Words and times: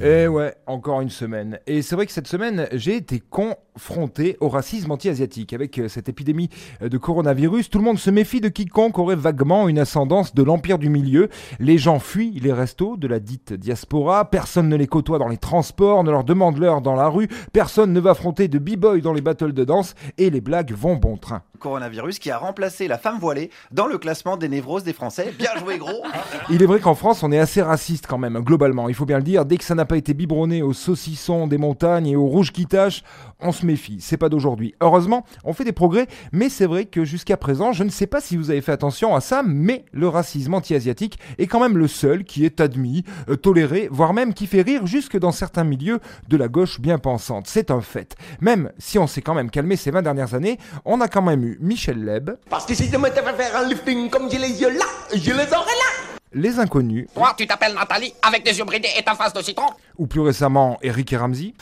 Et 0.00 0.22
eh 0.22 0.28
ouais, 0.28 0.54
encore 0.68 1.00
une 1.00 1.10
semaine. 1.10 1.58
Et 1.66 1.82
c'est 1.82 1.96
vrai 1.96 2.06
que 2.06 2.12
cette 2.12 2.28
semaine, 2.28 2.68
j'ai 2.70 2.94
été 2.94 3.18
confronté 3.18 4.36
au 4.38 4.48
racisme 4.48 4.92
anti-asiatique. 4.92 5.52
Avec 5.52 5.76
euh, 5.76 5.88
cette 5.88 6.08
épidémie 6.08 6.50
euh, 6.82 6.88
de 6.88 6.98
coronavirus, 6.98 7.68
tout 7.68 7.78
le 7.78 7.84
monde 7.84 7.98
se 7.98 8.08
méfie 8.08 8.40
de 8.40 8.48
quiconque 8.48 8.96
aurait 9.00 9.16
vaguement 9.16 9.68
une 9.68 9.80
ascendance 9.80 10.36
de 10.36 10.44
l'empire 10.44 10.78
du 10.78 10.88
milieu. 10.88 11.28
Les 11.58 11.78
gens 11.78 11.98
fuient 11.98 12.38
les 12.38 12.52
restos 12.52 12.96
de 12.96 13.08
la 13.08 13.18
dite 13.18 13.52
diaspora, 13.54 14.30
personne 14.30 14.68
ne 14.68 14.76
les 14.76 14.86
côtoie 14.86 15.18
dans 15.18 15.26
les 15.26 15.36
transports, 15.36 16.04
ne 16.04 16.12
leur 16.12 16.22
demande 16.22 16.58
l'heure 16.58 16.80
dans 16.80 16.94
la 16.94 17.08
rue, 17.08 17.26
personne 17.52 17.92
ne 17.92 17.98
va 17.98 18.10
affronter 18.10 18.46
de 18.46 18.60
b-boy 18.60 19.02
dans 19.02 19.12
les 19.12 19.20
battles 19.20 19.52
de 19.52 19.64
danse, 19.64 19.96
et 20.16 20.30
les 20.30 20.40
blagues 20.40 20.72
vont 20.72 20.94
bon 20.94 21.16
train. 21.16 21.42
Coronavirus 21.58 22.18
qui 22.18 22.30
a 22.30 22.38
remplacé 22.38 22.88
la 22.88 22.98
femme 22.98 23.18
voilée 23.18 23.50
dans 23.70 23.86
le 23.86 23.98
classement 23.98 24.36
des 24.36 24.48
névroses 24.48 24.84
des 24.84 24.92
Français. 24.92 25.34
Bien 25.38 25.50
joué 25.58 25.78
gros 25.78 26.02
Il 26.50 26.62
est 26.62 26.66
vrai 26.66 26.80
qu'en 26.80 26.94
France, 26.94 27.22
on 27.22 27.32
est 27.32 27.38
assez 27.38 27.62
raciste 27.62 28.06
quand 28.06 28.18
même, 28.18 28.38
globalement. 28.40 28.88
Il 28.88 28.94
faut 28.94 29.06
bien 29.06 29.18
le 29.18 29.24
dire, 29.24 29.44
dès 29.44 29.56
que 29.56 29.64
ça 29.64 29.74
n'a 29.74 29.84
pas 29.84 29.96
été 29.96 30.14
biberonné 30.14 30.62
aux 30.62 30.72
saucissons 30.72 31.46
des 31.46 31.58
montagnes 31.58 32.06
et 32.06 32.16
aux 32.16 32.26
rouges 32.26 32.52
qui 32.52 32.66
tâchent, 32.66 33.02
on 33.40 33.52
se 33.52 33.66
méfie. 33.66 33.98
C'est 34.00 34.16
pas 34.16 34.28
d'aujourd'hui. 34.28 34.74
Heureusement, 34.80 35.24
on 35.44 35.52
fait 35.52 35.64
des 35.64 35.72
progrès, 35.72 36.06
mais 36.32 36.48
c'est 36.48 36.66
vrai 36.66 36.84
que 36.84 37.04
jusqu'à 37.04 37.36
présent, 37.36 37.72
je 37.72 37.84
ne 37.84 37.90
sais 37.90 38.06
pas 38.06 38.20
si 38.20 38.36
vous 38.36 38.50
avez 38.50 38.60
fait 38.60 38.72
attention 38.72 39.14
à 39.14 39.20
ça, 39.20 39.42
mais 39.44 39.84
le 39.92 40.08
racisme 40.08 40.54
anti-asiatique 40.54 41.18
est 41.38 41.46
quand 41.46 41.60
même 41.60 41.78
le 41.78 41.88
seul 41.88 42.24
qui 42.24 42.44
est 42.44 42.60
admis, 42.60 43.04
euh, 43.28 43.36
toléré, 43.36 43.88
voire 43.90 44.12
même 44.12 44.34
qui 44.34 44.46
fait 44.46 44.62
rire 44.62 44.86
jusque 44.86 45.18
dans 45.18 45.32
certains 45.32 45.64
milieux 45.64 46.00
de 46.28 46.36
la 46.36 46.48
gauche 46.48 46.80
bien 46.80 46.98
pensante. 46.98 47.46
C'est 47.46 47.70
un 47.70 47.80
fait. 47.80 48.16
Même 48.40 48.70
si 48.78 48.98
on 48.98 49.06
s'est 49.06 49.22
quand 49.22 49.34
même 49.34 49.50
calmé 49.50 49.76
ces 49.76 49.90
20 49.90 50.02
dernières 50.02 50.34
années, 50.34 50.58
on 50.84 51.00
a 51.00 51.08
quand 51.08 51.22
même 51.22 51.44
eu 51.44 51.47
Michel 51.60 52.04
Leb. 52.04 52.30
Parce 52.50 52.66
que 52.66 52.74
si 52.74 52.90
je 52.90 52.96
me 52.96 53.08
faire 53.10 53.56
un 53.56 53.68
lifting 53.68 54.10
comme 54.10 54.30
j'ai 54.30 54.38
les 54.38 54.60
yeux 54.60 54.70
là, 54.70 54.84
je 55.12 55.30
les 55.30 55.32
aurai 55.32 55.42
là 55.42 56.08
les 56.32 56.58
Inconnus. 56.58 57.06
Toi, 57.14 57.34
tu 57.36 57.46
t'appelles 57.46 57.74
Nathalie, 57.74 58.12
avec 58.22 58.44
des 58.44 58.58
yeux 58.58 58.64
bridés 58.64 58.90
et 58.98 59.02
ta 59.02 59.14
face 59.14 59.32
de 59.32 59.40
citron. 59.40 59.68
Ou 59.96 60.06
plus 60.06 60.20
récemment, 60.20 60.78
Eric 60.82 61.12
et 61.12 61.16
Ramsey. 61.16 61.54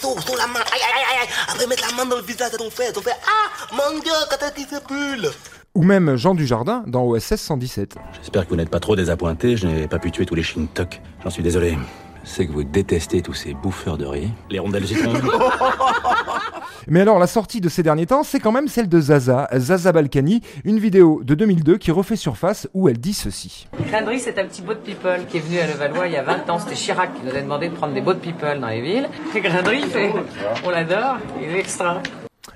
sous 0.00 0.36
la 0.36 0.46
main, 0.46 0.60
aïe 0.60 0.80
aïe 0.80 1.20
aïe, 1.20 1.28
après 1.46 1.66
mettre 1.66 1.86
la 1.88 1.94
main 1.94 2.06
dans 2.08 2.16
le 2.16 2.22
visage 2.22 2.52
de 2.52 2.56
ton 2.56 2.70
frère, 2.70 2.92
ton 2.92 3.02
frère, 3.02 3.18
ah, 3.26 3.74
mon 3.74 4.00
dieu, 4.00 4.12
quand 4.30 4.54
qu'il 4.54 4.66
se 4.66 4.82
brûle 4.82 5.30
ou 5.74 5.82
même 5.84 6.16
Jean 6.16 6.34
Dujardin 6.34 6.82
dans 6.88 7.04
OSS 7.04 7.36
117. 7.36 7.96
J'espère 8.20 8.44
que 8.44 8.50
vous 8.50 8.56
n'êtes 8.56 8.70
pas 8.70 8.80
trop 8.80 8.96
désappointé, 8.96 9.56
je 9.56 9.68
n'ai 9.68 9.86
pas 9.86 10.00
pu 10.00 10.10
tuer 10.10 10.26
tous 10.26 10.34
les 10.34 10.42
Shintok. 10.42 11.00
J'en 11.22 11.30
suis 11.30 11.42
désolé. 11.42 11.78
C'est 12.24 12.46
que 12.46 12.52
vous 12.52 12.64
détestez 12.64 13.22
tous 13.22 13.34
ces 13.34 13.54
bouffeurs 13.54 13.98
de 13.98 14.06
riz. 14.06 14.30
Les 14.50 14.58
rondelles. 14.58 14.84
Mais 16.86 17.00
alors, 17.00 17.18
la 17.18 17.26
sortie 17.26 17.60
de 17.60 17.68
ces 17.68 17.82
derniers 17.82 18.06
temps, 18.06 18.22
c'est 18.22 18.40
quand 18.40 18.52
même 18.52 18.68
celle 18.68 18.88
de 18.88 19.00
Zaza, 19.00 19.48
Zaza 19.54 19.92
Balkany, 19.92 20.40
une 20.64 20.78
vidéo 20.78 21.20
de 21.22 21.34
2002 21.34 21.76
qui 21.76 21.90
refait 21.90 22.16
surface 22.16 22.66
où 22.72 22.88
elle 22.88 22.98
dit 22.98 23.12
ceci. 23.12 23.68
Grindry, 23.88 24.18
c'est 24.18 24.38
un 24.38 24.46
petit 24.46 24.62
boat 24.62 24.76
people 24.76 25.26
qui 25.28 25.36
est 25.36 25.40
venu 25.40 25.58
à 25.58 25.66
Levallois 25.66 26.06
il 26.06 26.14
y 26.14 26.16
a 26.16 26.22
20 26.22 26.48
ans. 26.48 26.58
C'était 26.58 26.76
Chirac 26.76 27.12
qui 27.14 27.26
nous 27.26 27.36
a 27.36 27.40
demandé 27.40 27.68
de 27.68 27.74
prendre 27.74 27.92
des 27.92 28.00
boat 28.00 28.14
people 28.14 28.58
dans 28.60 28.68
les 28.68 28.80
villes. 28.80 29.08
Et 29.34 29.40
Grindry, 29.40 29.82
on 30.64 30.70
l'adore, 30.70 31.18
il 31.42 31.54
est 31.54 31.60
extra. 31.60 32.00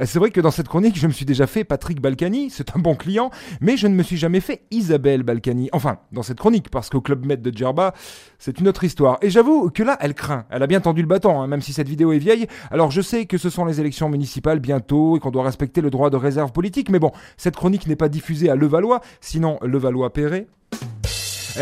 Euh, 0.00 0.04
c'est 0.06 0.18
vrai 0.18 0.30
que 0.30 0.40
dans 0.40 0.50
cette 0.50 0.68
chronique, 0.68 0.98
je 0.98 1.06
me 1.06 1.12
suis 1.12 1.24
déjà 1.24 1.46
fait 1.46 1.64
Patrick 1.64 2.00
Balkany, 2.00 2.50
c'est 2.50 2.76
un 2.76 2.78
bon 2.78 2.94
client, 2.94 3.30
mais 3.60 3.76
je 3.76 3.86
ne 3.86 3.94
me 3.94 4.02
suis 4.02 4.16
jamais 4.16 4.40
fait 4.40 4.62
Isabelle 4.70 5.22
Balkany. 5.22 5.68
Enfin, 5.72 5.98
dans 6.12 6.22
cette 6.22 6.38
chronique, 6.38 6.70
parce 6.70 6.90
qu'au 6.90 7.00
Club 7.00 7.24
Med 7.24 7.42
de 7.42 7.56
Djerba, 7.56 7.94
c'est 8.38 8.60
une 8.60 8.68
autre 8.68 8.84
histoire. 8.84 9.18
Et 9.22 9.30
j'avoue 9.30 9.70
que 9.70 9.82
là, 9.82 9.96
elle 10.00 10.14
craint. 10.14 10.44
Elle 10.50 10.62
a 10.62 10.66
bien 10.66 10.80
tendu 10.80 11.02
le 11.02 11.08
bâton, 11.08 11.40
hein, 11.40 11.46
même 11.46 11.62
si 11.62 11.72
cette 11.72 11.88
vidéo 11.88 12.12
est 12.12 12.18
vieille. 12.18 12.46
Alors 12.70 12.90
je 12.90 13.00
sais 13.00 13.26
que 13.26 13.38
ce 13.38 13.50
sont 13.50 13.64
les 13.64 13.80
élections 13.80 14.08
municipales 14.08 14.60
bientôt 14.60 15.16
et 15.16 15.20
qu'on 15.20 15.30
doit 15.30 15.44
respecter 15.44 15.80
le 15.80 15.90
droit 15.90 16.10
de 16.10 16.16
réserve 16.16 16.52
politique, 16.52 16.90
mais 16.90 16.98
bon, 16.98 17.12
cette 17.36 17.56
chronique 17.56 17.86
n'est 17.86 17.96
pas 17.96 18.08
diffusée 18.08 18.50
à 18.50 18.56
Levallois, 18.56 19.00
sinon 19.20 19.58
Levallois-Perret. 19.62 20.46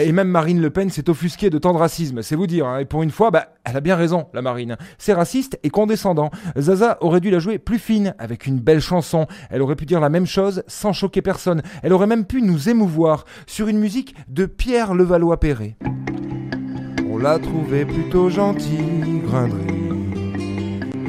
Et 0.00 0.12
même 0.12 0.28
Marine 0.28 0.60
Le 0.60 0.70
Pen 0.70 0.88
s'est 0.90 1.10
offusquée 1.10 1.50
de 1.50 1.58
tant 1.58 1.72
de 1.72 1.78
racisme, 1.78 2.22
c'est 2.22 2.36
vous 2.36 2.46
dire. 2.46 2.66
Hein. 2.66 2.78
Et 2.78 2.84
pour 2.84 3.02
une 3.02 3.10
fois, 3.10 3.30
bah, 3.30 3.48
elle 3.64 3.76
a 3.76 3.80
bien 3.80 3.96
raison, 3.96 4.26
la 4.32 4.40
Marine. 4.42 4.76
C'est 4.98 5.12
raciste 5.12 5.58
et 5.62 5.70
condescendant. 5.70 6.30
Zaza 6.58 6.96
aurait 7.00 7.20
dû 7.20 7.30
la 7.30 7.38
jouer 7.38 7.58
plus 7.58 7.78
fine, 7.78 8.14
avec 8.18 8.46
une 8.46 8.58
belle 8.58 8.80
chanson. 8.80 9.26
Elle 9.50 9.60
aurait 9.60 9.76
pu 9.76 9.84
dire 9.84 10.00
la 10.00 10.08
même 10.08 10.26
chose 10.26 10.62
sans 10.66 10.92
choquer 10.92 11.20
personne. 11.20 11.62
Elle 11.82 11.92
aurait 11.92 12.06
même 12.06 12.24
pu 12.24 12.42
nous 12.42 12.68
émouvoir 12.68 13.24
sur 13.46 13.68
une 13.68 13.78
musique 13.78 14.14
de 14.28 14.46
Pierre 14.46 14.94
Levallois-Perret. 14.94 15.76
On 17.10 17.18
l'a 17.18 17.38
trouvé 17.38 17.84
plutôt 17.84 18.30
gentil, 18.30 19.20
Grindry. 19.26 19.82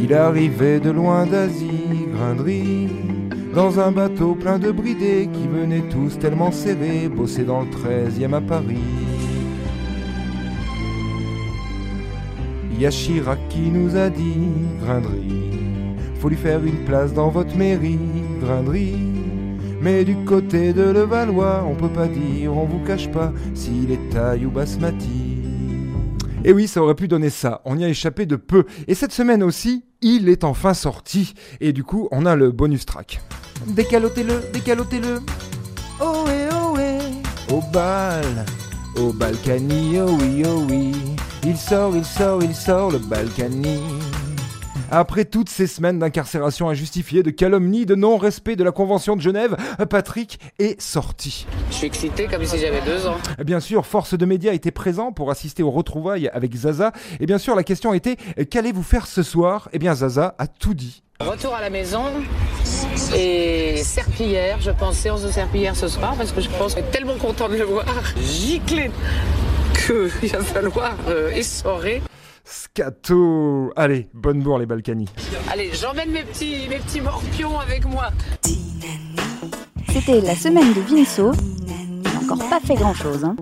Il 0.00 0.14
arrivait 0.14 0.78
de 0.78 0.90
loin 0.90 1.26
d'Asie, 1.26 2.06
Grindry. 2.12 3.17
Dans 3.54 3.80
un 3.80 3.90
bateau 3.90 4.34
plein 4.34 4.58
de 4.58 4.70
bridés 4.70 5.28
qui 5.32 5.48
venaient 5.48 5.88
tous 5.90 6.18
tellement 6.18 6.52
serrés 6.52 7.08
bosser 7.08 7.44
dans 7.44 7.62
le 7.62 7.68
13e 7.68 8.34
à 8.34 8.40
Paris. 8.40 8.76
Y 12.78 12.86
a 12.86 12.90
Chirac 12.90 13.40
qui 13.48 13.70
nous 13.70 13.96
a 13.96 14.08
dit, 14.10 14.52
Grindry, 14.80 15.50
faut 16.20 16.28
lui 16.28 16.36
faire 16.36 16.62
une 16.64 16.84
place 16.84 17.12
dans 17.12 17.28
votre 17.28 17.56
mairie, 17.56 17.98
Grindry. 18.40 18.94
Mais 19.80 20.04
du 20.04 20.16
côté 20.24 20.72
de 20.72 20.82
Levallois, 20.82 21.64
on 21.68 21.74
peut 21.74 21.88
pas 21.88 22.06
dire, 22.06 22.56
on 22.56 22.66
vous 22.66 22.84
cache 22.84 23.10
pas, 23.10 23.32
s'il 23.54 23.90
est 23.90 24.10
taille 24.10 24.46
ou 24.46 24.50
basmati. 24.50 25.42
Et 26.44 26.52
oui, 26.52 26.68
ça 26.68 26.82
aurait 26.82 26.94
pu 26.94 27.08
donner 27.08 27.30
ça, 27.30 27.62
on 27.64 27.76
y 27.78 27.84
a 27.84 27.88
échappé 27.88 28.26
de 28.26 28.36
peu. 28.36 28.64
Et 28.86 28.94
cette 28.94 29.12
semaine 29.12 29.42
aussi, 29.42 29.84
il 30.00 30.28
est 30.28 30.44
enfin 30.44 30.74
sorti. 30.74 31.34
Et 31.60 31.72
du 31.72 31.82
coup, 31.82 32.08
on 32.12 32.26
a 32.26 32.36
le 32.36 32.52
bonus 32.52 32.86
track. 32.86 33.20
Décalotez-le, 33.66 34.42
décalotez-le. 34.52 35.20
Oh 36.00 36.24
ouais, 36.26 36.48
oh 36.52 36.76
ouais. 36.76 36.98
Au 37.50 37.60
bal, 37.72 38.44
au 38.96 39.12
Balkany, 39.12 39.98
oh 40.00 40.16
oui, 40.20 40.42
oh 40.46 40.64
oui. 40.68 40.92
Il 41.44 41.56
sort, 41.56 41.94
il 41.96 42.04
sort, 42.04 42.42
il 42.42 42.54
sort 42.54 42.90
le 42.90 42.98
Balkany. 42.98 43.80
Après 44.90 45.26
toutes 45.26 45.50
ces 45.50 45.66
semaines 45.66 45.98
d'incarcération 45.98 46.70
injustifiée, 46.70 47.22
de 47.22 47.30
calomnie, 47.30 47.84
de 47.84 47.94
non-respect 47.94 48.56
de 48.56 48.64
la 48.64 48.72
Convention 48.72 49.16
de 49.16 49.20
Genève, 49.20 49.54
Patrick 49.90 50.40
est 50.58 50.80
sorti. 50.80 51.46
Je 51.70 51.74
suis 51.74 51.86
excité 51.86 52.26
comme 52.26 52.44
si 52.44 52.58
j'avais 52.58 52.80
deux 52.80 53.06
ans. 53.06 53.18
Bien 53.44 53.60
sûr, 53.60 53.84
Force 53.84 54.14
de 54.14 54.24
Médias 54.24 54.54
était 54.54 54.70
présent 54.70 55.12
pour 55.12 55.30
assister 55.30 55.62
aux 55.62 55.70
retrouvailles 55.70 56.28
avec 56.28 56.54
Zaza. 56.54 56.92
Et 57.20 57.26
bien 57.26 57.36
sûr, 57.36 57.54
la 57.54 57.64
question 57.64 57.92
était 57.92 58.16
qu'allez-vous 58.46 58.82
faire 58.82 59.06
ce 59.06 59.22
soir? 59.22 59.68
Eh 59.74 59.78
bien, 59.78 59.94
Zaza 59.94 60.34
a 60.38 60.46
tout 60.46 60.72
dit. 60.72 61.02
Retour 61.20 61.52
à 61.52 61.60
la 61.60 61.68
maison 61.68 62.04
et 63.16 63.82
serpillière, 63.82 64.60
je 64.60 64.70
pense 64.70 64.94
séance 64.94 65.22
de 65.22 65.30
serpillière 65.30 65.74
ce 65.74 65.88
soir 65.88 66.14
parce 66.16 66.30
que 66.30 66.40
je 66.40 66.48
pense 66.48 66.76
que 66.76 66.80
tellement 66.80 67.16
content 67.16 67.48
de 67.48 67.56
le 67.56 67.64
voir 67.64 67.84
gicler 68.16 68.92
qu'il 69.74 70.30
va 70.32 70.40
falloir 70.42 70.94
euh, 71.08 71.30
essorer. 71.30 72.02
Scato 72.44 73.72
Allez, 73.74 74.08
bonne 74.14 74.42
bourre 74.42 74.60
les 74.60 74.66
Balkany. 74.66 75.08
Allez, 75.50 75.72
j'emmène 75.74 76.10
mes 76.12 76.22
petits, 76.22 76.68
mes 76.70 76.78
petits 76.78 77.00
morpions 77.00 77.58
avec 77.58 77.84
moi. 77.84 78.10
C'était 79.92 80.20
la 80.20 80.36
semaine 80.36 80.72
de 80.72 80.80
Vinceau. 80.80 81.32
Il 81.66 82.02
n'a 82.02 82.20
encore 82.20 82.48
pas 82.48 82.60
fait 82.60 82.76
grand 82.76 82.94
chose. 82.94 83.24
Hein. 83.24 83.34